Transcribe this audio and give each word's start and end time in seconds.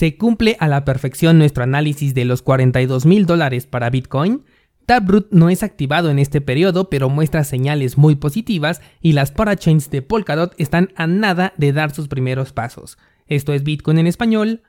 ¿Se 0.00 0.16
cumple 0.16 0.56
a 0.60 0.66
la 0.66 0.86
perfección 0.86 1.36
nuestro 1.36 1.62
análisis 1.62 2.14
de 2.14 2.24
los 2.24 2.40
42 2.40 3.04
mil 3.04 3.26
dólares 3.26 3.66
para 3.66 3.90
Bitcoin? 3.90 4.44
Taproot 4.86 5.26
no 5.30 5.50
es 5.50 5.62
activado 5.62 6.08
en 6.08 6.18
este 6.18 6.40
periodo, 6.40 6.88
pero 6.88 7.10
muestra 7.10 7.44
señales 7.44 7.98
muy 7.98 8.14
positivas 8.14 8.80
y 9.02 9.12
las 9.12 9.30
parachains 9.30 9.90
de 9.90 10.00
Polkadot 10.00 10.54
están 10.56 10.88
a 10.96 11.06
nada 11.06 11.52
de 11.58 11.74
dar 11.74 11.94
sus 11.94 12.08
primeros 12.08 12.54
pasos. 12.54 12.96
Esto 13.26 13.52
es 13.52 13.62
Bitcoin 13.62 13.98
en 13.98 14.06
español. 14.06 14.62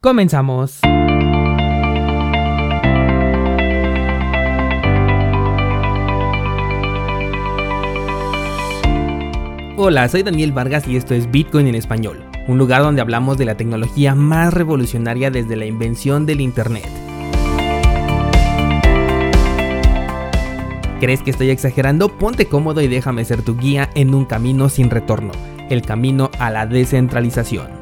Comenzamos. 0.00 0.78
Hola, 9.76 10.08
soy 10.08 10.22
Daniel 10.22 10.52
Vargas 10.52 10.86
y 10.86 10.96
esto 10.96 11.14
es 11.14 11.28
Bitcoin 11.28 11.66
en 11.66 11.74
español, 11.74 12.27
un 12.48 12.58
lugar 12.58 12.82
donde 12.82 13.02
hablamos 13.02 13.38
de 13.38 13.44
la 13.44 13.56
tecnología 13.56 14.14
más 14.14 14.52
revolucionaria 14.52 15.30
desde 15.30 15.54
la 15.54 15.66
invención 15.66 16.26
del 16.26 16.40
Internet. 16.40 16.88
¿Crees 20.98 21.22
que 21.22 21.30
estoy 21.30 21.50
exagerando? 21.50 22.08
Ponte 22.08 22.46
cómodo 22.46 22.80
y 22.80 22.88
déjame 22.88 23.24
ser 23.24 23.42
tu 23.42 23.56
guía 23.56 23.90
en 23.94 24.14
un 24.14 24.24
camino 24.24 24.68
sin 24.68 24.90
retorno, 24.90 25.30
el 25.70 25.82
camino 25.82 26.30
a 26.40 26.50
la 26.50 26.66
descentralización. 26.66 27.77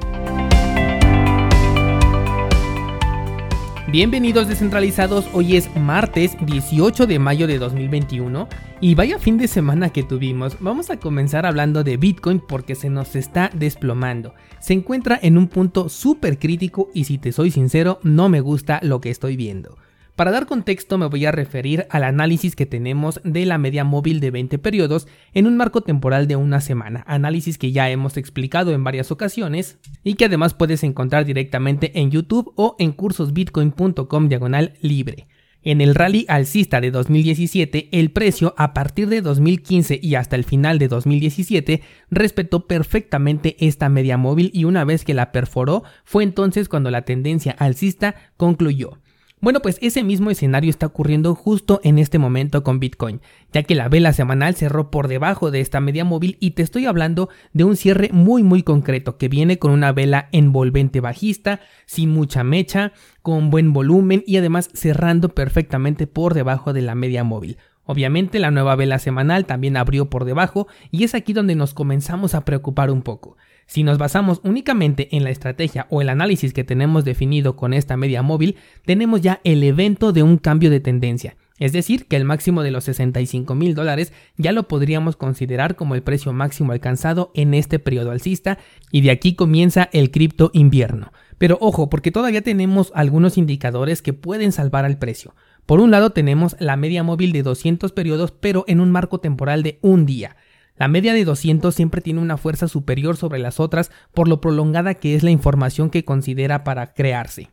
Bienvenidos 3.89 4.49
descentralizados, 4.49 5.29
hoy 5.33 5.55
es 5.55 5.73
martes 5.77 6.37
18 6.45 7.07
de 7.07 7.21
mayo 7.21 7.47
de 7.47 7.61
2021 7.61 8.49
y 8.81 8.97
vaya 8.97 9.21
fin 9.21 9.39
de 9.39 9.47
semana 9.47 9.91
que 9.91 10.03
tuvimos. 10.03 10.57
Vamos 10.59 10.91
a 10.91 10.97
comenzar 10.97 11.47
hablando 11.47 11.85
de 11.85 11.97
Bitcoin 11.97 12.41
porque 12.41 12.75
se 12.75 12.91
nos 12.91 13.15
está 13.15 13.49
desplomando. 13.55 14.35
Se 14.59 14.73
encuentra 14.73 15.21
en 15.23 15.39
un 15.39 15.47
punto 15.47 15.89
súper 15.89 16.41
crítico 16.41 16.91
y 16.95 17.05
si 17.05 17.19
te 17.19 17.31
soy 17.31 17.53
sincero 17.53 18.01
no 18.03 18.29
me 18.29 18.41
gusta 18.41 18.81
lo 18.83 19.01
que 19.01 19.11
estoy 19.11 19.37
viendo. 19.37 19.77
Para 20.17 20.31
dar 20.31 20.47
contexto 20.47 20.97
me 20.97 21.05
voy 21.05 21.27
a 21.27 21.31
referir 21.31 21.87
al 21.91 22.03
análisis 22.03 22.57
que 22.57 22.65
tenemos 22.65 23.21
de 23.23 23.45
la 23.45 23.59
media 23.59 23.85
móvil 23.85 24.19
de 24.19 24.31
20 24.31 24.59
periodos 24.59 25.07
en 25.35 25.47
un 25.47 25.59
marco 25.59 25.83
temporal 25.83 26.27
de 26.27 26.37
una 26.37 26.63
semana, 26.63 27.05
análisis 27.07 27.59
que 27.59 27.71
ya 27.71 27.91
hemos 27.91 28.17
explicado 28.17 28.73
en 28.73 28.83
varias 28.83 29.13
ocasiones 29.13 29.79
y 30.03 30.15
que 30.15 30.25
además 30.25 30.55
puedes 30.55 30.85
encontrar 30.85 31.27
directamente 31.27 32.01
en 32.01 32.11
YouTube 32.11 32.51
o 32.57 32.77
en 32.79 32.93
cursosbitcoin.com 32.93 34.29
diagonal 34.31 34.73
libre. 34.81 35.29
En 35.63 35.83
el 35.83 35.95
rally 35.95 36.25
alcista 36.29 36.81
de 36.81 36.91
2017, 36.93 37.91
el 37.93 38.11
precio 38.11 38.55
a 38.57 38.73
partir 38.73 39.11
de 39.11 39.21
2015 39.21 40.01
y 40.03 40.15
hasta 40.15 40.37
el 40.37 40.45
final 40.45 40.79
de 40.79 40.89
2017 40.89 41.83
respetó 42.09 42.67
perfectamente 42.67 43.57
esta 43.59 43.91
media 43.91 44.17
móvil 44.17 44.51
y 44.55 44.65
una 44.65 44.85
vez 44.85 45.05
que 45.05 45.13
la 45.13 45.31
perforó 45.31 45.83
fue 46.05 46.23
entonces 46.23 46.71
cuando 46.71 46.91
la 46.91 47.03
tendencia 47.03 47.53
alcista 47.59 48.15
concluyó. 48.39 48.99
Bueno, 49.39 49.61
pues 49.61 49.77
ese 49.83 50.03
mismo 50.03 50.31
escenario 50.31 50.71
está 50.71 50.87
ocurriendo 50.87 51.35
justo 51.35 51.79
en 51.85 51.99
este 51.99 52.19
momento 52.19 52.63
con 52.63 52.81
Bitcoin, 52.81 53.21
ya 53.53 53.65
que 53.65 53.75
la 53.75 53.91
vela 53.91 54.15
semanal 54.15 54.55
cerró 54.55 54.91
por 54.91 55.09
debajo 55.09 55.51
de 55.51 55.61
esta 55.61 55.79
media 55.79 56.07
móvil 56.07 56.39
y 56.41 56.53
te 56.53 56.63
estoy 56.63 56.87
hablando 56.87 57.29
de 57.53 57.65
un 57.65 57.77
cierre 57.77 58.09
muy 58.13 58.43
muy 58.43 58.63
concreto 58.63 59.19
que 59.19 59.29
viene 59.29 59.59
con 59.59 59.73
una 59.73 59.93
vela 59.93 60.31
envolvente 60.33 61.01
bajista, 61.03 61.61
sin 61.85 62.11
mucha 62.11 62.45
mecha, 62.45 62.93
con 63.21 63.51
buen 63.51 63.75
volumen 63.75 64.25
y 64.27 64.39
además 64.39 64.71
cerrando 64.73 65.29
perfectamente 65.29 66.07
por 66.07 66.33
debajo 66.33 66.73
de 66.73 66.81
la 66.81 66.95
media 66.95 67.23
móvil. 67.23 67.59
Obviamente 67.85 68.39
la 68.39 68.51
nueva 68.51 68.75
vela 68.75 68.99
semanal 68.99 69.45
también 69.45 69.77
abrió 69.77 70.09
por 70.09 70.25
debajo 70.25 70.67
y 70.91 71.05
es 71.05 71.15
aquí 71.15 71.35
donde 71.35 71.55
nos 71.55 71.75
comenzamos 71.75 72.35
a 72.35 72.45
preocupar 72.47 72.91
un 72.91 73.03
poco. 73.03 73.37
Si 73.67 73.83
nos 73.83 73.99
basamos 73.99 74.41
únicamente 74.45 75.17
en 75.17 75.25
la 75.25 75.31
estrategia 75.31 75.87
o 75.91 76.01
el 76.01 76.09
análisis 76.09 76.53
que 76.53 76.65
tenemos 76.65 77.05
definido 77.05 77.57
con 77.57 77.75
esta 77.75 77.97
media 77.97 78.23
móvil, 78.23 78.57
tenemos 78.85 79.21
ya 79.21 79.41
el 79.45 79.63
evento 79.65 80.13
de 80.13 80.23
un 80.23 80.39
cambio 80.39 80.71
de 80.71 80.81
tendencia. 80.81 81.37
Es 81.59 81.73
decir, 81.73 82.07
que 82.07 82.17
el 82.17 82.25
máximo 82.25 82.63
de 82.63 82.71
los 82.71 82.85
65 82.85 83.55
mil 83.55 83.75
dólares 83.75 84.13
ya 84.37 84.53
lo 84.53 84.69
podríamos 84.69 85.17
considerar 85.17 85.75
como 85.75 85.95
el 85.95 86.03
precio 86.03 86.33
máximo 86.33 86.73
alcanzado 86.73 87.33
en 87.35 87.55
este 87.55 87.79
periodo 87.79 88.11
alcista 88.11 88.59
y 88.93 89.01
de 89.01 89.11
aquí 89.11 89.35
comienza 89.35 89.89
el 89.93 90.11
cripto 90.11 90.51
invierno. 90.53 91.13
Pero 91.39 91.57
ojo, 91.61 91.89
porque 91.89 92.13
todavía 92.13 92.43
tenemos 92.43 92.93
algunos 92.95 93.39
indicadores 93.39 94.03
que 94.03 94.13
pueden 94.13 94.53
salvar 94.53 94.85
al 94.85 94.99
precio. 94.99 95.35
Por 95.65 95.81
un 95.81 95.91
lado 95.91 96.11
tenemos 96.11 96.57
la 96.61 96.77
media 96.77 97.03
móvil 97.03 97.33
de 97.33 97.43
200 97.43 97.91
periodos 97.93 98.33
pero 98.33 98.65
en 98.69 98.81
un 98.81 98.93
marco 98.93 99.19
temporal 99.19 99.63
de 99.63 99.79
un 99.81 100.05
día. 100.05 100.37
La 100.79 100.89
media 100.89 101.15
de 101.15 101.25
200 101.25 101.75
siempre 101.75 102.01
tiene 102.01 102.21
una 102.21 102.37
fuerza 102.37 102.69
superior 102.69 103.17
sobre 103.17 103.39
las 103.39 103.61
otras 103.61 103.91
por 104.13 104.29
lo 104.29 104.41
prolongada 104.41 104.95
que 104.95 105.15
es 105.15 105.23
la 105.23 105.31
información 105.31 105.91
que 105.91 106.05
considera 106.05 106.65
para 106.65 106.93
crearse. 106.93 107.51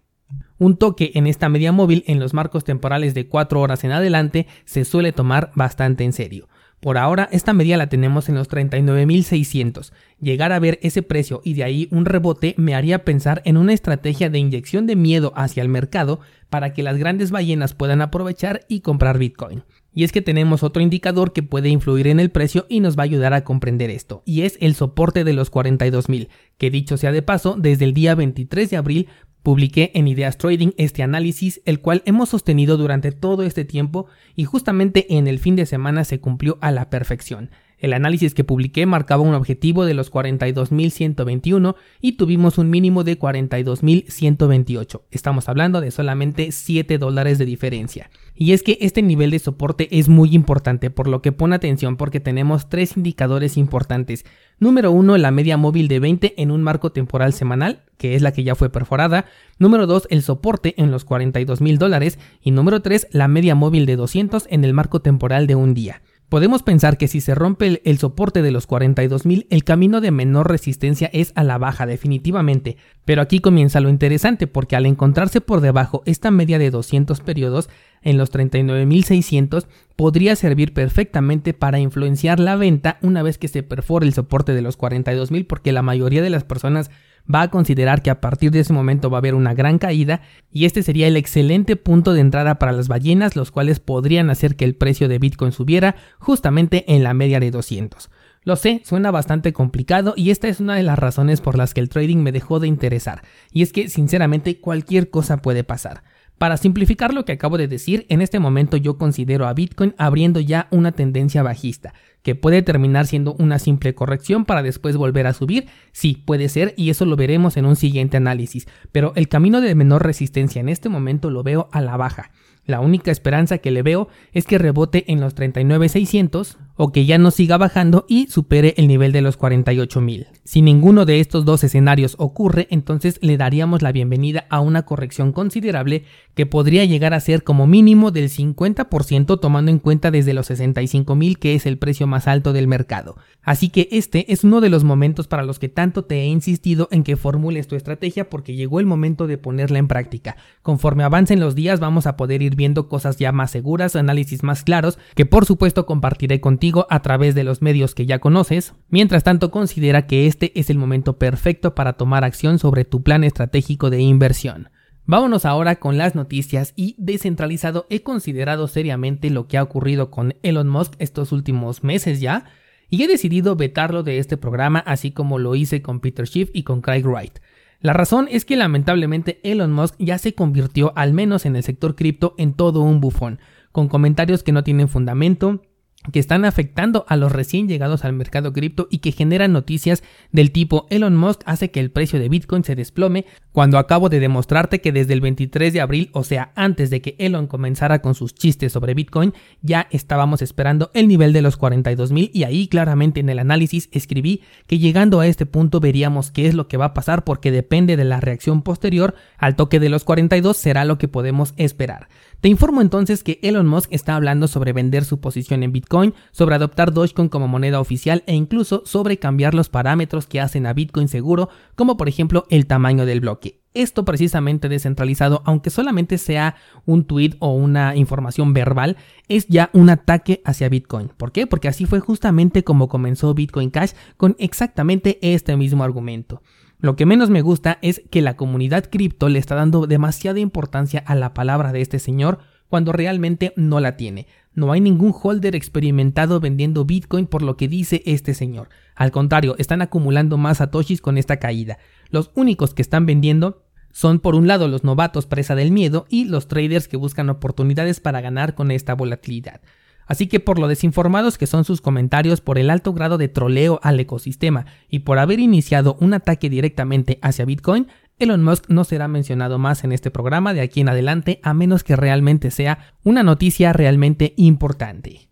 Un 0.58 0.78
toque 0.78 1.12
en 1.16 1.28
esta 1.28 1.50
media 1.50 1.72
móvil 1.72 2.04
en 2.08 2.20
los 2.20 2.34
marcos 2.34 2.64
temporales 2.64 3.14
de 3.14 3.28
4 3.28 3.60
horas 3.62 3.84
en 3.84 3.92
adelante 3.92 4.48
se 4.66 4.86
suele 4.86 5.12
tomar 5.12 5.52
bastante 5.56 6.04
en 6.04 6.14
serio. 6.14 6.48
Por 6.84 6.98
ahora 6.98 7.30
esta 7.32 7.54
media 7.54 7.78
la 7.78 7.88
tenemos 7.88 8.28
en 8.28 8.36
los 8.36 8.50
39.600. 8.50 9.94
Llegar 10.20 10.52
a 10.52 10.60
ver 10.60 10.80
ese 10.82 11.02
precio 11.02 11.40
y 11.42 11.54
de 11.54 11.64
ahí 11.64 11.88
un 11.92 12.04
rebote 12.04 12.56
me 12.58 12.76
haría 12.76 13.06
pensar 13.06 13.42
en 13.46 13.56
una 13.56 13.72
estrategia 13.72 14.30
de 14.30 14.40
inyección 14.40 14.86
de 14.86 14.98
miedo 14.98 15.32
hacia 15.38 15.64
el 15.64 15.70
mercado 15.70 16.20
para 16.50 16.74
que 16.74 16.84
las 16.84 16.98
grandes 16.98 17.32
ballenas 17.32 17.74
puedan 17.74 18.02
aprovechar 18.02 18.66
y 18.68 18.82
comprar 18.82 19.18
Bitcoin. 19.18 19.64
Y 19.96 20.04
es 20.04 20.12
que 20.12 20.22
tenemos 20.22 20.62
otro 20.62 20.82
indicador 20.82 21.32
que 21.32 21.42
puede 21.42 21.70
influir 21.70 22.08
en 22.08 22.20
el 22.20 22.32
precio 22.32 22.66
y 22.68 22.82
nos 22.82 22.98
va 22.98 23.04
a 23.04 23.06
ayudar 23.06 23.34
a 23.34 23.46
comprender 23.46 23.90
esto, 23.90 24.22
y 24.26 24.42
es 24.42 24.58
el 24.60 24.76
soporte 24.76 25.24
de 25.24 25.34
los 25.34 25.52
42.000, 25.52 26.28
que 26.58 26.72
dicho 26.72 26.98
sea 26.98 27.12
de 27.12 27.22
paso, 27.22 27.56
desde 27.58 27.86
el 27.86 27.94
día 27.94 28.16
23 28.16 28.70
de 28.72 28.78
abril 28.78 29.08
publiqué 29.44 29.92
en 29.94 30.08
Ideas 30.08 30.38
Trading 30.38 30.72
este 30.78 31.04
análisis, 31.04 31.62
el 31.66 31.82
cual 31.82 32.02
hemos 32.06 32.30
sostenido 32.30 32.78
durante 32.78 33.12
todo 33.12 33.44
este 33.44 33.66
tiempo 33.66 34.08
y 34.36 34.46
justamente 34.46 35.18
en 35.18 35.28
el 35.28 35.38
fin 35.38 35.56
de 35.56 35.66
semana 35.66 36.06
se 36.06 36.20
cumplió 36.20 36.58
a 36.62 36.72
la 36.72 36.90
perfección. 36.90 37.52
El 37.84 37.92
análisis 37.92 38.34
que 38.34 38.46
publiqué 38.46 38.86
marcaba 38.86 39.24
un 39.24 39.34
objetivo 39.34 39.84
de 39.84 39.94
los 39.94 40.10
42.121 40.10 41.76
y 42.00 42.14
tuvimos 42.14 42.58
un 42.58 42.70
mínimo 42.70 43.04
de 43.04 43.20
42.128. 43.20 45.02
Estamos 45.12 45.50
hablando 45.50 45.82
de 45.82 45.92
solamente 45.92 46.54
7 46.54 46.98
dólares 46.98 47.40
de 47.40 47.46
diferencia. 47.46 48.10
Y 48.36 48.54
es 48.54 48.64
que 48.64 48.78
este 48.80 49.02
nivel 49.02 49.32
de 49.32 49.40
soporte 49.40 49.90
es 50.00 50.08
muy 50.08 50.34
importante, 50.34 50.92
por 50.92 51.10
lo 51.10 51.22
que 51.22 51.34
pon 51.34 51.52
atención 51.52 51.98
porque 51.98 52.22
tenemos 52.22 52.70
tres 52.70 52.96
indicadores 52.96 53.58
importantes. 53.58 54.24
Número 54.60 54.94
1, 54.94 55.18
la 55.18 55.32
media 55.32 55.58
móvil 55.58 55.90
de 55.90 56.00
20 56.00 56.42
en 56.42 56.52
un 56.52 56.64
marco 56.64 56.94
temporal 56.94 57.34
semanal, 57.34 57.82
que 57.98 58.16
es 58.16 58.22
la 58.22 58.32
que 58.32 58.46
ya 58.46 58.56
fue 58.56 58.70
perforada. 58.70 59.26
Número 59.60 59.88
2, 59.88 60.08
el 60.10 60.24
soporte 60.24 60.74
en 60.82 60.90
los 60.90 61.04
42 61.04 61.60
mil 61.60 61.78
dólares. 61.80 62.18
Y 62.42 62.52
número 62.52 62.82
3, 62.82 63.10
la 63.12 63.28
media 63.28 63.56
móvil 63.56 63.86
de 63.86 63.98
200 63.98 64.48
en 64.50 64.64
el 64.64 64.74
marco 64.74 65.02
temporal 65.02 65.48
de 65.48 65.56
un 65.56 65.74
día. 65.74 66.02
Podemos 66.34 66.64
pensar 66.64 66.98
que 66.98 67.08
si 67.08 67.22
se 67.22 67.36
rompe 67.36 67.80
el, 67.86 67.98
soporte 68.00 68.42
de 68.42 68.50
los 68.50 68.68
42.000, 68.68 69.46
el 69.52 69.64
camino 69.64 70.02
de 70.02 70.10
menor 70.10 70.50
resistencia 70.50 71.08
es 71.14 71.32
a 71.36 71.44
la 71.44 71.60
baja 71.60 71.86
definitivamente, 71.86 72.76
pero 73.06 73.22
aquí 73.22 73.38
comienza 73.38 73.80
lo 73.82 73.90
interesante 73.90 74.48
porque 74.48 74.76
al 74.76 74.88
encontrarse 74.88 75.42
por 75.42 75.62
debajo 75.62 76.02
esta 76.08 76.32
media 76.32 76.58
de 76.58 76.72
200 76.72 77.20
periodos 77.20 77.70
en 78.02 78.18
los 78.18 78.32
39.600 78.34 79.68
podría 79.96 80.36
servir 80.36 80.74
perfectamente 80.74 81.54
para 81.54 81.78
influenciar 81.78 82.40
la 82.40 82.56
venta 82.56 82.98
una 83.04 83.22
vez 83.22 83.38
que 83.38 83.48
se 83.48 83.62
perfore 83.62 84.08
el 84.08 84.16
soporte 84.16 84.56
de 84.56 84.64
los 84.64 84.76
42.000 84.76 85.46
porque 85.46 85.72
la 85.72 85.84
mayoría 85.84 86.24
de 86.24 86.32
las 86.32 86.44
personas 86.44 86.90
va 87.34 87.42
a 87.42 87.50
considerar 87.50 88.02
que 88.02 88.10
a 88.10 88.22
partir 88.22 88.52
de 88.52 88.60
ese 88.60 88.74
momento 88.74 89.10
va 89.10 89.18
a 89.18 89.20
haber 89.20 89.36
una 89.36 89.54
gran 89.54 89.80
caída 89.80 90.22
y 90.52 90.66
este 90.66 90.84
sería 90.84 91.08
el 91.08 91.18
excelente 91.18 91.76
punto 91.76 92.14
de 92.14 92.22
entrada 92.22 92.60
para 92.60 92.72
las 92.72 92.88
ballenas, 92.88 93.36
los 93.36 93.52
cuales 93.52 93.80
podrían 93.80 94.30
hacer 94.30 94.56
que 94.56 94.66
el 94.66 94.76
precio 94.76 95.08
de 95.08 95.20
Bitcoin 95.20 95.52
subiera 95.52 95.96
justamente 96.20 96.86
en 96.94 97.04
la 97.04 97.14
media 97.14 97.40
de 97.40 97.52
200. 97.52 98.10
Lo 98.46 98.58
sé, 98.58 98.82
suena 98.84 99.10
bastante 99.10 99.54
complicado 99.54 100.14
y 100.18 100.32
esta 100.32 100.50
es 100.50 100.60
una 100.60 100.76
de 100.76 100.84
las 100.84 101.00
razones 101.00 101.40
por 101.40 101.58
las 101.58 101.74
que 101.74 101.80
el 101.80 101.90
trading 101.90 102.18
me 102.18 102.34
dejó 102.34 102.60
de 102.60 102.68
interesar, 102.68 103.24
y 103.52 103.62
es 103.62 103.72
que 103.72 103.88
sinceramente 103.88 104.60
cualquier 104.60 105.10
cosa 105.10 105.38
puede 105.38 105.64
pasar. 105.64 106.04
Para 106.44 106.58
simplificar 106.58 107.14
lo 107.14 107.24
que 107.24 107.32
acabo 107.32 107.58
de 107.58 107.70
decir, 107.70 108.06
en 108.10 108.22
este 108.22 108.38
momento 108.38 108.76
yo 108.76 108.98
considero 108.98 109.48
a 109.48 109.54
Bitcoin 109.54 109.96
abriendo 109.98 110.42
ya 110.42 110.68
una 110.72 110.92
tendencia 110.92 111.42
bajista, 111.42 111.94
que 112.22 112.36
puede 112.36 112.62
terminar 112.62 113.08
siendo 113.08 113.34
una 113.40 113.60
simple 113.60 113.96
corrección 113.96 114.44
para 114.44 114.62
después 114.62 114.98
volver 114.98 115.26
a 115.26 115.32
subir. 115.32 115.68
Sí, 115.94 116.22
puede 116.26 116.50
ser 116.50 116.74
y 116.76 116.90
eso 116.90 117.06
lo 117.06 117.16
veremos 117.16 117.56
en 117.56 117.64
un 117.66 117.78
siguiente 117.78 118.18
análisis, 118.18 118.68
pero 118.92 119.14
el 119.16 119.30
camino 119.30 119.62
de 119.62 119.74
menor 119.74 120.06
resistencia 120.06 120.60
en 120.60 120.68
este 120.68 120.90
momento 120.90 121.30
lo 121.30 121.44
veo 121.44 121.70
a 121.72 121.80
la 121.80 121.96
baja. 121.96 122.32
La 122.66 122.82
única 122.82 123.10
esperanza 123.10 123.60
que 123.60 123.72
le 123.72 123.82
veo 123.82 124.10
es 124.34 124.46
que 124.46 124.58
rebote 124.58 125.10
en 125.14 125.22
los 125.22 125.38
39.600 125.38 126.58
o 126.76 126.92
que 126.92 127.06
ya 127.06 127.18
no 127.18 127.32
siga 127.32 127.58
bajando 127.58 128.06
y 128.08 128.28
supere 128.28 128.74
el 128.78 128.88
nivel 128.88 129.12
de 129.12 129.22
los 129.22 129.38
48.000. 129.38 130.28
Si 130.44 130.62
ninguno 130.62 131.06
de 131.06 131.20
estos 131.20 131.46
dos 131.46 131.64
escenarios 131.64 132.16
ocurre, 132.18 132.68
entonces 132.72 133.20
le 133.22 133.38
daríamos 133.38 133.82
la 133.82 133.92
bienvenida 133.92 134.46
a 134.50 134.60
una 134.60 134.84
corrección 134.84 135.32
considerable 135.32 136.04
que 136.34 136.46
podría 136.46 136.84
llegar 136.86 137.14
a 137.14 137.20
ser 137.20 137.44
como 137.44 137.68
mínimo 137.68 138.12
del 138.12 138.30
50% 138.30 139.40
tomando 139.40 139.70
en 139.72 139.80
cuenta 139.80 140.10
desde 140.10 140.34
los 140.34 140.50
65.000 140.50 141.38
que 141.38 141.56
es 141.56 141.66
el 141.66 141.78
precio 141.78 142.08
más 142.08 142.28
alto 142.28 142.54
del 142.54 142.68
mercado. 142.68 143.18
Así 143.44 143.70
que 143.70 143.88
este 143.92 144.32
es 144.34 144.44
uno 144.44 144.62
de 144.62 144.70
los 144.70 144.84
momentos 144.84 145.28
para 145.28 145.44
los 145.44 145.60
que 145.60 145.70
tanto 145.70 146.06
te 146.06 146.22
he 146.22 146.26
insistido 146.26 146.88
en 146.92 147.04
que 147.04 147.18
formules 147.18 147.68
tu 147.68 147.76
estrategia 147.76 148.30
porque 148.30 148.56
llegó 148.56 148.80
el 148.80 148.86
momento 148.86 149.28
de 149.28 149.38
ponerla 149.38 149.80
en 149.80 149.88
práctica. 149.88 150.38
Conforme 150.62 151.04
avancen 151.04 151.40
los 151.40 151.54
días 151.54 151.80
vamos 151.80 152.08
a 152.08 152.18
poder 152.18 152.42
ir 152.42 152.56
viendo 152.56 152.88
cosas 152.88 153.18
ya 153.18 153.32
más 153.32 153.52
seguras, 153.52 153.96
análisis 153.96 154.44
más 154.44 154.64
claros, 154.64 154.98
que 155.16 155.26
por 155.26 155.46
supuesto 155.46 155.86
compartiré 155.86 156.42
contigo 156.42 156.63
a 156.90 157.02
través 157.02 157.36
de 157.36 157.44
los 157.44 157.62
medios 157.62 157.94
que 157.94 158.06
ya 158.06 158.20
conoces. 158.20 158.74
Mientras 158.88 159.24
tanto 159.24 159.52
considera 159.52 160.08
que 160.08 160.28
este 160.28 160.58
es 160.58 160.70
el 160.70 160.78
momento 160.78 161.18
perfecto 161.18 161.76
para 161.76 161.94
tomar 161.94 162.24
acción 162.24 162.58
sobre 162.60 162.86
tu 162.86 163.04
plan 163.04 163.24
estratégico 163.24 163.90
de 163.90 164.00
inversión. 164.00 164.70
Vámonos 165.06 165.46
ahora 165.46 165.76
con 165.76 165.98
las 165.98 166.16
noticias 166.16 166.72
y 166.78 166.96
descentralizado 166.98 167.86
he 167.90 168.04
considerado 168.04 168.70
seriamente 168.70 169.30
lo 169.30 169.48
que 169.48 169.58
ha 169.58 169.64
ocurrido 169.64 170.10
con 170.10 170.36
Elon 170.44 170.70
Musk 170.70 170.94
estos 171.00 171.34
últimos 171.34 171.84
meses 171.84 172.22
ya 172.22 172.46
y 172.90 173.04
he 173.04 173.08
decidido 173.08 173.58
vetarlo 173.58 174.04
de 174.04 174.20
este 174.20 174.38
programa 174.38 174.80
así 174.80 175.12
como 175.12 175.40
lo 175.40 175.56
hice 175.56 175.82
con 175.82 176.00
Peter 176.00 176.26
Schiff 176.26 176.50
y 176.54 176.64
con 176.64 176.80
Craig 176.80 177.04
Wright. 177.06 177.40
La 177.82 177.92
razón 177.92 178.30
es 178.32 178.46
que 178.46 178.56
lamentablemente 178.56 179.42
Elon 179.44 179.74
Musk 179.74 179.96
ya 180.00 180.18
se 180.18 180.34
convirtió 180.34 180.94
al 180.96 181.12
menos 181.12 181.46
en 181.46 181.58
el 181.58 181.64
sector 181.64 181.96
cripto 181.98 182.34
en 182.38 182.54
todo 182.54 182.80
un 182.80 183.02
bufón, 183.02 183.40
con 183.74 183.90
comentarios 183.90 184.44
que 184.44 184.54
no 184.54 184.64
tienen 184.64 184.88
fundamento, 184.88 185.62
que 186.12 186.20
están 186.20 186.46
afectando 186.46 187.06
a 187.08 187.16
los 187.16 187.32
recién 187.32 187.68
llegados 187.68 188.04
al 188.04 188.14
mercado 188.14 188.52
cripto 188.54 188.88
y 188.90 189.00
que 189.00 189.12
generan 189.12 189.54
noticias 189.54 190.04
del 190.32 190.52
tipo 190.52 190.88
Elon 190.90 191.16
Musk 191.16 191.42
hace 191.46 191.72
que 191.72 191.80
el 191.80 191.92
precio 191.92 192.20
de 192.20 192.30
Bitcoin 192.30 192.64
se 192.64 192.76
desplome 192.76 193.26
cuando 193.52 193.78
acabo 193.78 194.10
de 194.10 194.20
demostrarte 194.20 194.82
que 194.82 194.92
desde 194.92 195.14
el 195.14 195.22
23 195.22 195.72
de 195.72 195.82
abril, 195.82 196.10
o 196.14 196.24
sea, 196.24 196.52
antes 196.56 196.90
de 196.90 197.02
que 197.02 197.16
Elon 197.20 197.48
comenzara 197.48 198.02
con 198.02 198.16
sus 198.16 198.34
chistes 198.34 198.72
sobre 198.72 198.94
Bitcoin, 198.94 199.34
ya 199.62 199.88
estábamos 199.92 200.42
esperando 200.42 200.92
el 200.94 201.08
nivel 201.08 201.34
de 201.34 201.42
los 201.42 201.56
42 201.58 202.12
mil 202.12 202.32
y 202.34 202.44
ahí 202.44 202.68
claramente 202.68 203.20
en 203.20 203.30
el 203.30 203.40
análisis 203.40 203.90
escribí 203.92 204.42
que 204.68 204.80
llegando 204.80 205.20
a 205.20 205.28
este 205.28 205.46
punto 205.46 205.80
veríamos 205.80 206.32
qué 206.32 206.48
es 206.48 206.56
lo 206.56 206.68
que 206.68 206.78
va 206.78 206.86
a 206.86 206.94
pasar 206.94 207.24
porque 207.24 207.52
depende 207.52 207.96
de 207.96 208.06
la 208.06 208.20
reacción 208.20 208.62
posterior 208.62 209.16
al 209.38 209.56
toque 209.56 209.80
de 209.80 209.90
los 209.90 210.04
42 210.04 210.58
será 210.58 210.86
lo 210.86 210.98
que 210.98 211.08
podemos 211.08 211.54
esperar. 211.58 212.08
Te 212.44 212.50
informo 212.50 212.82
entonces 212.82 213.24
que 213.24 213.40
Elon 213.42 213.68
Musk 213.68 213.88
está 213.94 214.18
hablando 214.18 214.50
sobre 214.50 214.74
vender 214.74 215.06
su 215.06 215.22
posición 215.22 215.64
en 215.64 215.72
Bitcoin, 215.72 216.14
sobre 216.32 216.56
adoptar 216.56 216.92
Dogecoin 216.92 217.30
como 217.30 217.48
moneda 217.48 217.80
oficial 217.80 218.22
e 218.28 218.36
incluso 218.36 218.84
sobre 218.86 219.18
cambiar 219.18 219.54
los 219.54 219.70
parámetros 219.70 220.28
que 220.28 220.42
hacen 220.42 220.66
a 220.66 220.74
Bitcoin 220.74 221.08
seguro, 221.08 221.48
como 221.76 221.96
por 221.96 222.10
ejemplo 222.10 222.46
el 222.50 222.66
tamaño 222.66 223.06
del 223.06 223.22
bloque. 223.22 223.62
Esto 223.74 224.04
precisamente 224.04 224.68
descentralizado, 224.68 225.42
aunque 225.46 225.70
solamente 225.70 226.18
sea 226.18 226.58
un 226.86 227.06
tweet 227.06 227.38
o 227.40 227.54
una 227.54 227.96
información 227.96 228.54
verbal, 228.54 228.98
es 229.30 229.48
ya 229.48 229.70
un 229.72 229.90
ataque 229.90 230.42
hacia 230.44 230.68
Bitcoin. 230.68 231.12
¿Por 231.16 231.32
qué? 231.32 231.48
Porque 231.48 231.70
así 231.70 231.86
fue 231.86 232.02
justamente 232.02 232.66
como 232.66 232.90
comenzó 232.90 233.34
Bitcoin 233.34 233.70
Cash 233.70 233.94
con 234.18 234.36
exactamente 234.38 235.18
este 235.22 235.56
mismo 235.56 235.86
argumento. 235.86 236.42
Lo 236.84 236.98
que 236.98 237.06
menos 237.06 237.30
me 237.30 237.42
gusta 237.42 237.80
es 237.82 238.02
que 238.12 238.22
la 238.22 238.36
comunidad 238.36 238.90
cripto 238.90 239.30
le 239.30 239.40
está 239.40 239.56
dando 239.56 239.88
demasiada 239.88 240.42
importancia 240.42 241.00
a 241.00 241.16
la 241.16 241.34
palabra 241.34 241.72
de 241.72 241.80
este 241.80 241.98
señor 241.98 242.40
cuando 242.68 242.92
realmente 242.92 243.54
no 243.56 243.80
la 243.80 243.96
tiene. 243.96 244.28
No 244.54 244.70
hay 244.70 244.82
ningún 244.82 245.14
holder 245.16 245.56
experimentado 245.56 246.42
vendiendo 246.42 246.84
Bitcoin 246.84 247.26
por 247.26 247.42
lo 247.42 247.56
que 247.56 247.70
dice 247.70 248.04
este 248.06 248.34
señor. 248.34 248.68
Al 248.96 249.12
contrario, 249.12 249.56
están 249.60 249.82
acumulando 249.82 250.38
más 250.38 250.58
satoshis 250.58 251.00
con 251.00 251.18
esta 251.18 251.38
caída. 251.38 251.78
Los 252.10 252.32
únicos 252.36 252.74
que 252.74 252.82
están 252.82 253.06
vendiendo 253.06 253.64
son 253.94 254.20
por 254.20 254.36
un 254.36 254.50
lado 254.50 254.68
los 254.68 254.84
novatos 254.84 255.26
presa 255.26 255.56
del 255.56 255.72
miedo 255.72 256.06
y 256.10 256.26
los 256.26 256.50
traders 256.50 256.90
que 256.90 256.98
buscan 256.98 257.30
oportunidades 257.30 258.02
para 258.02 258.20
ganar 258.20 258.56
con 258.56 258.72
esta 258.72 258.94
volatilidad. 258.94 259.62
Así 260.06 260.28
que 260.28 260.40
por 260.40 260.60
lo 260.60 260.68
desinformados 260.68 261.38
que 261.38 261.48
son 261.48 261.66
sus 261.66 261.82
comentarios, 261.82 262.42
por 262.42 262.58
el 262.58 262.70
alto 262.70 262.94
grado 262.94 263.18
de 263.18 263.30
troleo 263.30 263.80
al 263.84 264.00
ecosistema 264.00 264.66
y 264.90 265.00
por 265.00 265.20
haber 265.20 265.40
iniciado 265.40 265.98
un 266.00 266.14
ataque 266.14 266.50
directamente 266.50 267.20
hacia 267.22 267.46
Bitcoin, 267.46 267.88
Elon 268.20 268.44
Musk 268.44 268.70
no 268.70 268.84
será 268.84 269.08
mencionado 269.08 269.58
más 269.58 269.84
en 269.84 269.92
este 269.92 270.12
programa 270.12 270.54
de 270.54 270.62
aquí 270.62 270.82
en 270.82 270.90
adelante 270.90 271.40
a 271.44 271.54
menos 271.54 271.84
que 271.84 271.96
realmente 271.96 272.52
sea 272.52 272.94
una 273.04 273.24
noticia 273.24 273.74
realmente 273.74 274.34
importante. 274.38 275.30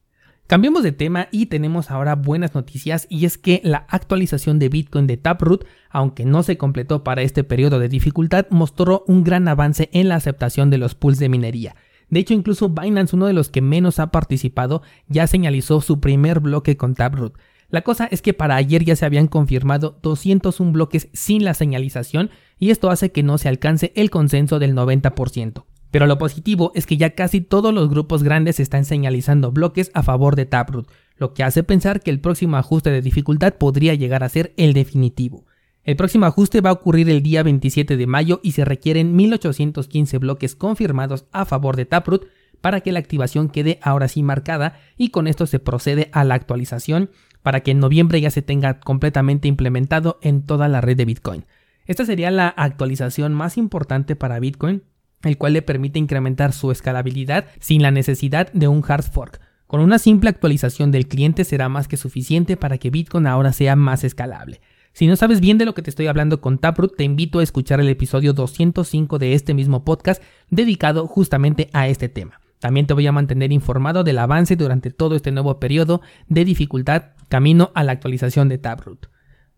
Cambiemos 0.52 0.84
de 0.84 0.92
tema 0.92 1.30
y 1.32 1.46
tenemos 1.46 1.92
ahora 1.92 2.16
buenas 2.16 2.56
noticias 2.56 3.08
y 3.10 3.24
es 3.26 3.38
que 3.38 3.62
la 3.64 3.86
actualización 3.88 4.60
de 4.60 4.68
Bitcoin 4.68 5.08
de 5.08 5.16
Taproot, 5.16 5.66
aunque 5.90 6.26
no 6.26 6.44
se 6.44 6.58
completó 6.58 7.06
para 7.06 7.22
este 7.22 7.46
periodo 7.46 7.80
de 7.80 7.88
dificultad, 7.88 8.48
mostró 8.50 9.06
un 9.08 9.24
gran 9.24 9.48
avance 9.48 9.90
en 9.94 10.10
la 10.10 10.16
aceptación 10.16 10.70
de 10.70 10.78
los 10.78 10.94
pools 10.94 11.20
de 11.20 11.30
minería. 11.30 11.76
De 12.12 12.20
hecho, 12.20 12.34
incluso 12.34 12.70
Binance, 12.70 13.16
uno 13.16 13.26
de 13.26 13.34
los 13.34 13.50
que 13.50 13.62
menos 13.62 13.98
ha 14.00 14.12
participado, 14.12 14.84
ya 15.08 15.26
señalizó 15.28 15.82
su 15.82 16.00
primer 16.02 16.42
bloque 16.42 16.78
con 16.78 16.94
Taproot. 16.94 17.38
La 17.70 17.84
cosa 17.84 18.06
es 18.06 18.22
que 18.22 18.34
para 18.34 18.58
ayer 18.58 18.84
ya 18.84 18.98
se 18.98 19.06
habían 19.06 19.28
confirmado 19.28 19.98
201 20.04 20.74
bloques 20.74 21.08
sin 21.14 21.46
la 21.46 21.54
señalización 21.54 22.30
y 22.60 22.70
esto 22.70 22.90
hace 22.92 23.14
que 23.14 23.24
no 23.24 23.38
se 23.38 23.48
alcance 23.48 23.94
el 23.96 24.10
consenso 24.10 24.60
del 24.60 24.76
90%. 24.76 25.64
Pero 25.90 26.06
lo 26.06 26.18
positivo 26.18 26.74
es 26.76 26.86
que 26.86 26.98
ya 26.98 27.12
casi 27.12 27.40
todos 27.40 27.74
los 27.74 27.90
grupos 27.90 28.24
grandes 28.24 28.60
están 28.60 28.84
señalizando 28.84 29.54
bloques 29.54 29.90
a 29.94 30.04
favor 30.04 30.36
de 30.36 30.46
Taproot, 30.46 30.92
lo 31.16 31.34
que 31.34 31.44
hace 31.44 31.64
pensar 31.64 32.02
que 32.02 32.12
el 32.12 32.20
próximo 32.20 32.58
ajuste 32.58 32.92
de 32.92 33.02
dificultad 33.02 33.54
podría 33.54 33.94
llegar 33.94 34.24
a 34.26 34.30
ser 34.30 34.54
el 34.58 34.74
definitivo. 34.74 35.46
El 35.84 35.96
próximo 35.96 36.28
ajuste 36.28 36.62
va 36.62 36.70
a 36.70 36.74
ocurrir 36.74 37.10
el 37.10 37.24
día 37.24 37.42
27 37.42 37.98
de 37.98 38.06
mayo 38.06 38.40
y 38.44 38.52
se 38.52 38.66
requieren 38.66 39.16
1815 39.16 40.20
bloques 40.20 40.56
confirmados 40.56 41.26
a 41.32 41.46
favor 41.46 41.76
de 41.76 41.86
Taproot 41.86 42.28
para 42.62 42.82
que 42.82 42.92
la 42.92 43.00
activación 43.00 43.50
quede 43.50 43.80
ahora 43.82 44.08
sí 44.08 44.22
marcada 44.22 44.78
y 44.96 45.10
con 45.10 45.26
esto 45.26 45.48
se 45.48 45.58
procede 45.58 46.10
a 46.14 46.24
la 46.24 46.36
actualización 46.36 47.10
para 47.42 47.62
que 47.62 47.72
en 47.72 47.80
noviembre 47.80 48.22
ya 48.22 48.30
se 48.30 48.44
tenga 48.44 48.80
completamente 48.80 49.48
implementado 49.48 50.20
en 50.22 50.44
toda 50.44 50.68
la 50.68 50.82
red 50.82 50.96
de 50.96 51.06
Bitcoin. 51.06 51.46
Esta 51.88 52.06
sería 52.06 52.30
la 52.30 52.48
actualización 52.50 53.34
más 53.34 53.58
importante 53.58 54.16
para 54.16 54.40
Bitcoin, 54.40 54.84
el 55.24 55.40
cual 55.40 55.54
le 55.54 55.64
permite 55.64 55.98
incrementar 55.98 56.54
su 56.54 56.70
escalabilidad 56.72 57.48
sin 57.60 57.82
la 57.82 57.90
necesidad 57.90 58.52
de 58.54 58.68
un 58.68 58.84
hard 58.88 59.12
fork. 59.12 59.42
Con 59.66 59.82
una 59.82 59.98
simple 59.98 60.30
actualización 60.30 60.92
del 60.92 61.08
cliente 61.08 61.44
será 61.44 61.70
más 61.70 61.88
que 61.88 61.98
suficiente 61.98 62.56
para 62.56 62.78
que 62.78 62.92
Bitcoin 62.92 63.26
ahora 63.26 63.52
sea 63.52 63.76
más 63.76 64.04
escalable. 64.04 64.62
Si 64.94 65.08
no 65.08 65.16
sabes 65.16 65.40
bien 65.40 65.58
de 65.58 65.66
lo 65.66 65.74
que 65.74 65.82
te 65.82 65.90
estoy 65.90 66.08
hablando 66.08 66.42
con 66.42 66.58
Taproot, 66.58 66.98
te 66.98 67.06
invito 67.06 67.40
a 67.40 67.44
escuchar 67.44 67.80
el 67.80 67.88
episodio 67.88 68.34
205 68.34 69.20
de 69.20 69.34
este 69.34 69.54
mismo 69.54 69.86
podcast 69.86 70.22
dedicado 70.50 71.08
justamente 71.08 71.70
a 71.72 71.88
este 71.88 72.10
tema. 72.10 72.42
También 72.60 72.88
te 72.88 72.94
voy 72.94 73.08
a 73.08 73.14
mantener 73.14 73.54
informado 73.54 74.04
del 74.04 74.20
avance 74.20 74.56
durante 74.56 74.92
todo 74.92 75.16
este 75.16 75.32
nuevo 75.32 75.60
periodo 75.60 76.02
de 76.28 76.46
dificultad 76.46 77.14
camino 77.30 77.72
a 77.74 77.84
la 77.84 77.94
actualización 77.94 78.50
de 78.50 78.58
Taproot. 78.58 79.11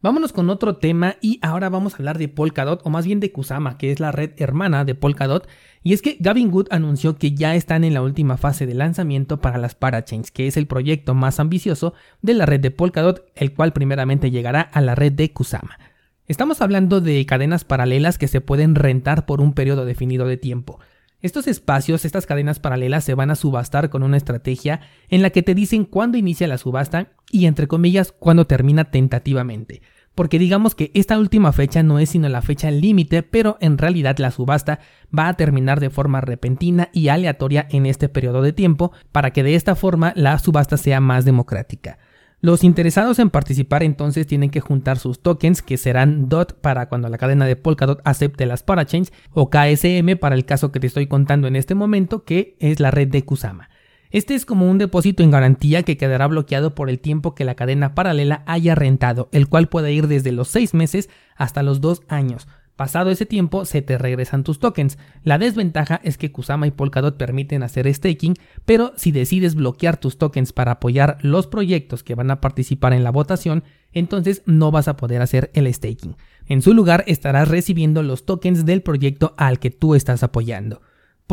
Vámonos 0.04 0.34
con 0.34 0.50
otro 0.50 0.76
tema 0.76 1.16
y 1.22 1.40
ahora 1.42 1.70
vamos 1.70 1.94
a 1.94 1.96
hablar 1.96 2.18
de 2.18 2.28
Polkadot 2.28 2.82
o 2.84 2.90
más 2.90 3.06
bien 3.06 3.22
de 3.22 3.32
Kusama, 3.32 3.78
que 3.78 3.90
es 3.90 4.02
la 4.02 4.12
red 4.12 4.32
hermana 4.36 4.84
de 4.84 4.96
Polkadot. 4.96 5.48
Y 5.82 5.94
es 5.94 6.02
que 6.02 6.18
Gavin 6.20 6.54
Wood 6.54 6.68
anunció 6.72 7.16
que 7.16 7.32
ya 7.32 7.56
están 7.56 7.86
en 7.86 7.94
la 7.94 8.02
última 8.02 8.36
fase 8.36 8.66
de 8.66 8.74
lanzamiento 8.74 9.40
para 9.40 9.58
las 9.58 9.76
Parachains, 9.76 10.30
que 10.30 10.48
es 10.48 10.58
el 10.58 10.68
proyecto 10.68 11.14
más 11.14 11.40
ambicioso 11.40 11.94
de 12.22 12.34
la 12.34 12.46
red 12.46 12.60
de 12.60 12.70
Polkadot, 12.70 13.32
el 13.36 13.54
cual 13.54 13.72
primeramente 13.72 14.30
llegará 14.30 14.60
a 14.60 14.82
la 14.82 14.94
red 14.94 15.14
de 15.14 15.32
Kusama. 15.32 15.80
Estamos 16.28 16.60
hablando 16.60 17.00
de 17.00 17.26
cadenas 17.26 17.64
paralelas 17.64 18.18
que 18.18 18.28
se 18.28 18.42
pueden 18.42 18.76
rentar 18.76 19.26
por 19.26 19.40
un 19.40 19.54
periodo 19.54 19.86
definido 19.86 20.28
de 20.28 20.36
tiempo. 20.36 20.82
Estos 21.22 21.48
espacios, 21.48 22.04
estas 22.04 22.26
cadenas 22.26 22.60
paralelas 22.60 23.06
se 23.06 23.14
van 23.14 23.32
a 23.32 23.36
subastar 23.36 23.90
con 23.90 24.04
una 24.04 24.18
estrategia 24.18 24.82
en 25.08 25.22
la 25.22 25.30
que 25.30 25.44
te 25.44 25.56
dicen 25.56 25.86
cuándo 25.86 26.18
inicia 26.18 26.50
la 26.50 26.58
subasta 26.58 27.14
y 27.32 27.46
entre 27.46 27.70
comillas 27.70 28.12
cuándo 28.12 28.48
termina 28.48 28.92
tentativamente 28.92 29.82
porque 30.16 30.40
digamos 30.40 30.76
que 30.76 30.92
esta 30.94 31.18
última 31.18 31.52
fecha 31.52 31.84
no 31.84 32.00
es 32.00 32.10
sino 32.10 32.30
la 32.30 32.42
fecha 32.42 32.72
límite, 32.72 33.24
pero 33.24 33.58
en 33.60 33.78
realidad 33.78 34.18
la 34.20 34.32
subasta 34.32 34.80
va 35.18 35.28
a 35.28 35.34
terminar 35.36 35.80
de 35.80 35.90
forma 35.90 36.22
repentina 36.22 36.90
y 36.94 37.08
aleatoria 37.08 37.68
en 37.70 37.86
este 37.86 38.10
periodo 38.10 38.42
de 38.42 38.54
tiempo 38.54 38.92
para 39.12 39.32
que 39.32 39.44
de 39.44 39.56
esta 39.56 39.76
forma 39.76 40.14
la 40.16 40.38
subasta 40.40 40.78
sea 40.78 41.00
más 41.00 41.26
democrática. 41.26 41.98
Los 42.44 42.66
interesados 42.66 43.20
en 43.20 43.30
participar 43.30 43.84
entonces 43.84 44.28
tienen 44.28 44.50
que 44.50 44.60
juntar 44.60 45.00
sus 45.00 45.22
tokens 45.22 45.62
que 45.62 45.78
serán 45.78 46.28
DOT 46.28 46.60
para 46.60 46.90
cuando 46.90 47.08
la 47.08 47.18
cadena 47.18 47.46
de 47.46 47.56
Polkadot 47.56 48.02
acepte 48.04 48.46
las 48.46 48.64
parachains 48.64 49.14
o 49.32 49.50
KSM 49.50 50.18
para 50.20 50.36
el 50.36 50.44
caso 50.44 50.70
que 50.70 50.82
te 50.82 50.88
estoy 50.88 51.08
contando 51.08 51.48
en 51.48 51.56
este 51.56 51.74
momento 51.74 52.26
que 52.26 52.58
es 52.60 52.82
la 52.82 52.92
red 52.92 53.08
de 53.08 53.24
Kusama. 53.24 53.70
Este 54.14 54.36
es 54.36 54.46
como 54.46 54.70
un 54.70 54.78
depósito 54.78 55.24
en 55.24 55.32
garantía 55.32 55.82
que 55.82 55.98
quedará 55.98 56.28
bloqueado 56.28 56.76
por 56.76 56.92
el 56.92 57.00
tiempo 57.00 57.34
que 57.34 57.46
la 57.46 57.56
cadena 57.56 57.96
paralela 57.96 58.44
haya 58.46 58.76
rentado, 58.76 59.28
el 59.32 59.50
cual 59.50 59.70
puede 59.70 59.92
ir 59.92 60.08
desde 60.08 60.32
los 60.32 60.50
6 60.50 60.76
meses 60.76 61.10
hasta 61.36 61.64
los 61.64 61.82
2 61.82 62.04
años. 62.10 62.48
Pasado 62.76 63.10
ese 63.10 63.26
tiempo 63.26 63.66
se 63.66 63.82
te 63.82 63.98
regresan 63.98 64.44
tus 64.44 64.60
tokens. 64.60 65.00
La 65.24 65.40
desventaja 65.40 66.00
es 66.04 66.20
que 66.20 66.32
Kusama 66.32 66.68
y 66.68 66.72
Polkadot 66.72 67.18
permiten 67.18 67.64
hacer 67.64 67.92
staking, 67.92 68.36
pero 68.66 68.94
si 68.98 69.12
decides 69.12 69.56
bloquear 69.56 69.98
tus 69.98 70.20
tokens 70.20 70.54
para 70.54 70.74
apoyar 70.74 71.18
los 71.24 71.48
proyectos 71.48 72.04
que 72.04 72.14
van 72.14 72.30
a 72.30 72.40
participar 72.40 72.94
en 72.94 73.04
la 73.04 73.12
votación, 73.12 73.64
entonces 73.94 74.44
no 74.46 74.70
vas 74.70 74.88
a 74.88 74.96
poder 74.96 75.24
hacer 75.24 75.50
el 75.56 75.74
staking. 75.74 76.18
En 76.46 76.62
su 76.62 76.76
lugar 76.76 77.04
estarás 77.08 77.48
recibiendo 77.48 78.04
los 78.04 78.28
tokens 78.28 78.64
del 78.64 78.84
proyecto 78.84 79.34
al 79.38 79.58
que 79.58 79.72
tú 79.72 79.96
estás 79.96 80.22
apoyando. 80.22 80.82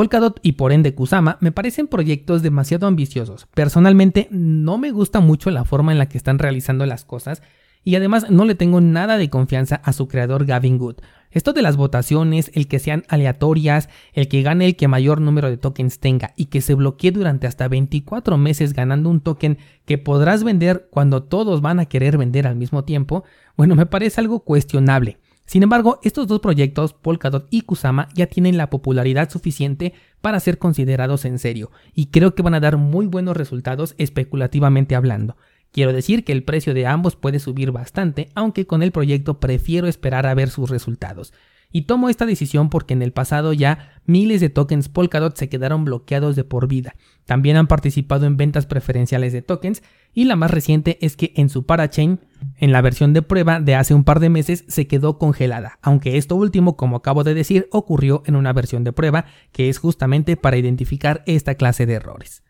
Polkadot 0.00 0.40
y 0.42 0.52
por 0.52 0.72
ende 0.72 0.94
Kusama 0.94 1.36
me 1.40 1.52
parecen 1.52 1.86
proyectos 1.86 2.40
demasiado 2.40 2.86
ambiciosos. 2.86 3.46
Personalmente 3.52 4.28
no 4.30 4.78
me 4.78 4.92
gusta 4.92 5.20
mucho 5.20 5.50
la 5.50 5.66
forma 5.66 5.92
en 5.92 5.98
la 5.98 6.08
que 6.08 6.16
están 6.16 6.38
realizando 6.38 6.86
las 6.86 7.04
cosas 7.04 7.42
y 7.84 7.96
además 7.96 8.30
no 8.30 8.46
le 8.46 8.54
tengo 8.54 8.80
nada 8.80 9.18
de 9.18 9.28
confianza 9.28 9.74
a 9.74 9.92
su 9.92 10.08
creador 10.08 10.46
Gavin 10.46 10.78
Good. 10.78 11.00
Esto 11.30 11.52
de 11.52 11.60
las 11.60 11.76
votaciones, 11.76 12.50
el 12.54 12.66
que 12.66 12.78
sean 12.78 13.04
aleatorias, 13.08 13.90
el 14.14 14.28
que 14.28 14.40
gane 14.40 14.64
el 14.64 14.76
que 14.76 14.88
mayor 14.88 15.20
número 15.20 15.50
de 15.50 15.58
tokens 15.58 15.98
tenga 15.98 16.32
y 16.34 16.46
que 16.46 16.62
se 16.62 16.72
bloquee 16.72 17.12
durante 17.12 17.46
hasta 17.46 17.68
24 17.68 18.38
meses 18.38 18.72
ganando 18.72 19.10
un 19.10 19.20
token 19.20 19.58
que 19.84 19.98
podrás 19.98 20.44
vender 20.44 20.88
cuando 20.90 21.24
todos 21.24 21.60
van 21.60 21.78
a 21.78 21.84
querer 21.84 22.16
vender 22.16 22.46
al 22.46 22.56
mismo 22.56 22.84
tiempo, 22.84 23.24
bueno, 23.54 23.76
me 23.76 23.84
parece 23.84 24.22
algo 24.22 24.40
cuestionable. 24.40 25.18
Sin 25.50 25.64
embargo, 25.64 25.98
estos 26.04 26.28
dos 26.28 26.38
proyectos, 26.38 26.92
Polkadot 26.92 27.48
y 27.50 27.62
Kusama, 27.62 28.08
ya 28.14 28.28
tienen 28.28 28.56
la 28.56 28.70
popularidad 28.70 29.30
suficiente 29.30 29.94
para 30.20 30.38
ser 30.38 30.58
considerados 30.58 31.24
en 31.24 31.40
serio, 31.40 31.72
y 31.92 32.06
creo 32.12 32.36
que 32.36 32.42
van 32.42 32.54
a 32.54 32.60
dar 32.60 32.76
muy 32.76 33.06
buenos 33.06 33.36
resultados 33.36 33.96
especulativamente 33.98 34.94
hablando. 34.94 35.36
Quiero 35.72 35.92
decir 35.92 36.22
que 36.22 36.30
el 36.30 36.44
precio 36.44 36.72
de 36.72 36.86
ambos 36.86 37.16
puede 37.16 37.40
subir 37.40 37.72
bastante, 37.72 38.28
aunque 38.36 38.68
con 38.68 38.84
el 38.84 38.92
proyecto 38.92 39.40
prefiero 39.40 39.88
esperar 39.88 40.24
a 40.24 40.34
ver 40.34 40.50
sus 40.50 40.70
resultados. 40.70 41.32
Y 41.72 41.82
tomo 41.82 42.08
esta 42.08 42.26
decisión 42.26 42.68
porque 42.68 42.94
en 42.94 43.02
el 43.02 43.12
pasado 43.12 43.52
ya 43.52 43.92
miles 44.04 44.40
de 44.40 44.50
tokens 44.50 44.88
Polkadot 44.88 45.36
se 45.36 45.48
quedaron 45.48 45.84
bloqueados 45.84 46.34
de 46.34 46.44
por 46.44 46.66
vida. 46.66 46.96
También 47.26 47.56
han 47.56 47.68
participado 47.68 48.26
en 48.26 48.36
ventas 48.36 48.66
preferenciales 48.66 49.32
de 49.32 49.42
tokens 49.42 49.82
y 50.12 50.24
la 50.24 50.36
más 50.36 50.50
reciente 50.50 50.98
es 51.00 51.16
que 51.16 51.32
en 51.36 51.48
su 51.48 51.66
parachain, 51.66 52.20
en 52.56 52.72
la 52.72 52.80
versión 52.80 53.12
de 53.12 53.22
prueba 53.22 53.60
de 53.60 53.76
hace 53.76 53.94
un 53.94 54.04
par 54.04 54.18
de 54.18 54.30
meses, 54.30 54.64
se 54.66 54.88
quedó 54.88 55.18
congelada, 55.18 55.78
aunque 55.82 56.16
esto 56.16 56.34
último, 56.34 56.76
como 56.76 56.96
acabo 56.96 57.22
de 57.22 57.34
decir, 57.34 57.68
ocurrió 57.70 58.22
en 58.26 58.34
una 58.34 58.52
versión 58.52 58.82
de 58.82 58.92
prueba 58.92 59.26
que 59.52 59.68
es 59.68 59.78
justamente 59.78 60.36
para 60.36 60.56
identificar 60.56 61.22
esta 61.26 61.54
clase 61.54 61.86
de 61.86 61.94
errores. 61.94 62.42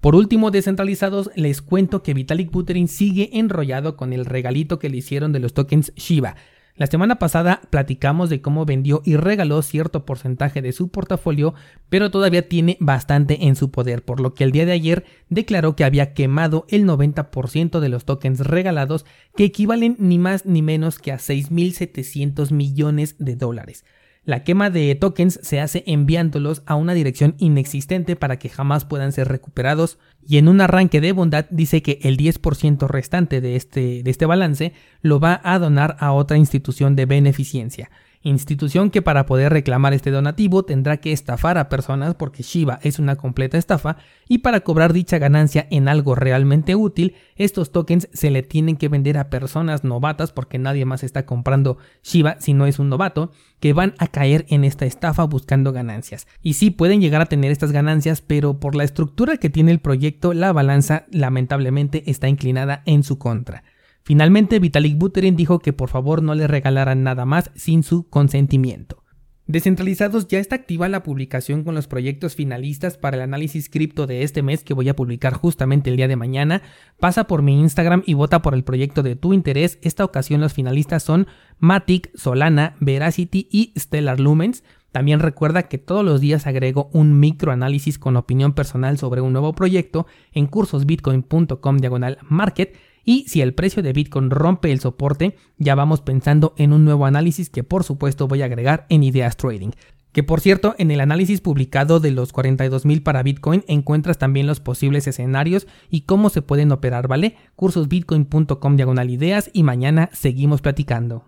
Por 0.00 0.14
último, 0.14 0.52
descentralizados, 0.52 1.30
les 1.34 1.60
cuento 1.60 2.02
que 2.04 2.14
Vitalik 2.14 2.52
Buterin 2.52 2.86
sigue 2.86 3.30
enrollado 3.32 3.96
con 3.96 4.12
el 4.12 4.26
regalito 4.26 4.78
que 4.78 4.88
le 4.88 4.98
hicieron 4.98 5.32
de 5.32 5.40
los 5.40 5.54
tokens 5.54 5.92
Shiba. 5.96 6.36
La 6.78 6.86
semana 6.86 7.16
pasada 7.18 7.60
platicamos 7.70 8.30
de 8.30 8.40
cómo 8.40 8.64
vendió 8.64 9.02
y 9.04 9.16
regaló 9.16 9.62
cierto 9.62 10.06
porcentaje 10.06 10.62
de 10.62 10.70
su 10.70 10.90
portafolio, 10.90 11.54
pero 11.88 12.12
todavía 12.12 12.48
tiene 12.48 12.76
bastante 12.78 13.46
en 13.46 13.56
su 13.56 13.72
poder, 13.72 14.04
por 14.04 14.20
lo 14.20 14.32
que 14.32 14.44
el 14.44 14.52
día 14.52 14.64
de 14.64 14.70
ayer 14.70 15.04
declaró 15.28 15.74
que 15.74 15.82
había 15.82 16.14
quemado 16.14 16.66
el 16.68 16.86
90% 16.86 17.80
de 17.80 17.88
los 17.88 18.04
tokens 18.04 18.38
regalados, 18.38 19.06
que 19.34 19.42
equivalen 19.42 19.96
ni 19.98 20.18
más 20.18 20.46
ni 20.46 20.62
menos 20.62 21.00
que 21.00 21.10
a 21.10 21.16
6.700 21.16 22.52
millones 22.52 23.16
de 23.18 23.34
dólares. 23.34 23.84
La 24.28 24.44
quema 24.44 24.68
de 24.68 24.94
tokens 24.94 25.40
se 25.42 25.58
hace 25.58 25.84
enviándolos 25.86 26.62
a 26.66 26.74
una 26.74 26.92
dirección 26.92 27.34
inexistente 27.38 28.14
para 28.14 28.38
que 28.38 28.50
jamás 28.50 28.84
puedan 28.84 29.10
ser 29.10 29.26
recuperados. 29.26 29.98
Y 30.22 30.36
en 30.36 30.48
un 30.48 30.60
arranque 30.60 31.00
de 31.00 31.12
bondad 31.12 31.46
dice 31.48 31.80
que 31.80 31.98
el 32.02 32.18
10% 32.18 32.88
restante 32.88 33.40
de 33.40 33.56
este, 33.56 34.02
de 34.02 34.10
este 34.10 34.26
balance 34.26 34.74
lo 35.00 35.18
va 35.18 35.40
a 35.44 35.58
donar 35.58 35.96
a 35.98 36.12
otra 36.12 36.36
institución 36.36 36.94
de 36.94 37.06
beneficencia 37.06 37.90
institución 38.22 38.90
que 38.90 39.02
para 39.02 39.26
poder 39.26 39.52
reclamar 39.52 39.94
este 39.94 40.10
donativo 40.10 40.64
tendrá 40.64 40.98
que 40.98 41.12
estafar 41.12 41.58
a 41.58 41.68
personas 41.68 42.14
porque 42.14 42.42
Shiba 42.42 42.78
es 42.82 42.98
una 42.98 43.16
completa 43.16 43.58
estafa 43.58 43.96
y 44.28 44.38
para 44.38 44.60
cobrar 44.60 44.92
dicha 44.92 45.18
ganancia 45.18 45.66
en 45.70 45.88
algo 45.88 46.14
realmente 46.14 46.74
útil, 46.74 47.14
estos 47.36 47.72
tokens 47.72 48.08
se 48.12 48.30
le 48.30 48.42
tienen 48.42 48.76
que 48.76 48.88
vender 48.88 49.18
a 49.18 49.30
personas 49.30 49.84
novatas 49.84 50.32
porque 50.32 50.58
nadie 50.58 50.84
más 50.84 51.04
está 51.04 51.26
comprando 51.26 51.78
Shiba 52.02 52.36
si 52.40 52.54
no 52.54 52.66
es 52.66 52.78
un 52.78 52.88
novato, 52.88 53.30
que 53.60 53.72
van 53.72 53.94
a 53.98 54.06
caer 54.08 54.46
en 54.48 54.64
esta 54.64 54.86
estafa 54.86 55.24
buscando 55.24 55.72
ganancias. 55.72 56.26
Y 56.42 56.54
sí 56.54 56.70
pueden 56.70 57.00
llegar 57.00 57.20
a 57.20 57.26
tener 57.26 57.50
estas 57.50 57.72
ganancias, 57.72 58.20
pero 58.20 58.60
por 58.60 58.74
la 58.74 58.84
estructura 58.84 59.36
que 59.36 59.50
tiene 59.50 59.72
el 59.72 59.80
proyecto, 59.80 60.32
la 60.32 60.52
balanza 60.52 61.06
lamentablemente 61.10 62.10
está 62.10 62.28
inclinada 62.28 62.82
en 62.86 63.02
su 63.02 63.18
contra. 63.18 63.64
Finalmente, 64.08 64.58
Vitalik 64.58 64.96
Buterin 64.96 65.36
dijo 65.36 65.58
que 65.58 65.74
por 65.74 65.90
favor 65.90 66.22
no 66.22 66.34
le 66.34 66.46
regalaran 66.46 67.02
nada 67.02 67.26
más 67.26 67.50
sin 67.54 67.82
su 67.82 68.08
consentimiento. 68.08 69.04
Descentralizados 69.46 70.28
ya 70.28 70.38
está 70.38 70.54
activa 70.54 70.88
la 70.88 71.02
publicación 71.02 71.62
con 71.62 71.74
los 71.74 71.88
proyectos 71.88 72.34
finalistas 72.34 72.96
para 72.96 73.18
el 73.18 73.22
análisis 73.22 73.68
cripto 73.68 74.06
de 74.06 74.22
este 74.22 74.42
mes 74.42 74.64
que 74.64 74.72
voy 74.72 74.88
a 74.88 74.96
publicar 74.96 75.34
justamente 75.34 75.90
el 75.90 75.98
día 75.98 76.08
de 76.08 76.16
mañana. 76.16 76.62
Pasa 76.98 77.26
por 77.26 77.42
mi 77.42 77.60
Instagram 77.60 78.02
y 78.06 78.14
vota 78.14 78.40
por 78.40 78.54
el 78.54 78.64
proyecto 78.64 79.02
de 79.02 79.14
tu 79.14 79.34
interés. 79.34 79.78
Esta 79.82 80.06
ocasión 80.06 80.40
los 80.40 80.54
finalistas 80.54 81.02
son 81.02 81.26
Matic, 81.58 82.10
Solana, 82.16 82.76
Veracity 82.80 83.46
y 83.52 83.74
Stellar 83.78 84.20
Lumens. 84.20 84.64
También 84.90 85.20
recuerda 85.20 85.64
que 85.64 85.76
todos 85.76 86.02
los 86.02 86.22
días 86.22 86.46
agrego 86.46 86.88
un 86.94 87.20
microanálisis 87.20 87.98
con 87.98 88.16
opinión 88.16 88.54
personal 88.54 88.96
sobre 88.96 89.20
un 89.20 89.34
nuevo 89.34 89.52
proyecto 89.52 90.06
en 90.32 90.46
cursosbitcoin.com 90.46 91.76
diagonal 91.76 92.16
market 92.22 92.74
y 93.08 93.24
si 93.26 93.40
el 93.40 93.54
precio 93.54 93.82
de 93.82 93.94
Bitcoin 93.94 94.28
rompe 94.28 94.70
el 94.70 94.80
soporte, 94.80 95.34
ya 95.56 95.74
vamos 95.74 96.02
pensando 96.02 96.52
en 96.58 96.74
un 96.74 96.84
nuevo 96.84 97.06
análisis 97.06 97.48
que 97.48 97.64
por 97.64 97.82
supuesto 97.82 98.28
voy 98.28 98.42
a 98.42 98.44
agregar 98.44 98.84
en 98.90 99.02
Ideas 99.02 99.38
Trading. 99.38 99.70
Que 100.12 100.22
por 100.22 100.42
cierto, 100.42 100.74
en 100.76 100.90
el 100.90 101.00
análisis 101.00 101.40
publicado 101.40 102.00
de 102.00 102.10
los 102.10 102.34
42.000 102.34 103.02
para 103.02 103.22
Bitcoin 103.22 103.64
encuentras 103.66 104.18
también 104.18 104.46
los 104.46 104.60
posibles 104.60 105.06
escenarios 105.06 105.66
y 105.88 106.02
cómo 106.02 106.28
se 106.28 106.42
pueden 106.42 106.70
operar, 106.70 107.08
¿vale? 107.08 107.36
Cursosbitcoin.com 107.56 108.76
diagonal 108.76 109.08
ideas 109.08 109.48
y 109.54 109.62
mañana 109.62 110.10
seguimos 110.12 110.60
platicando. 110.60 111.16